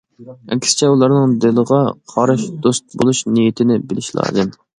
ئەكسىچە 0.53 0.87
ئۇلارنىڭ 0.93 1.35
دىلىغا 1.45 1.81
قاراش، 2.15 2.47
دوست 2.65 2.97
بولۇش 3.03 3.21
نىيىتىنى 3.37 3.79
بىلىش 3.93 4.11
لازىم. 4.23 4.53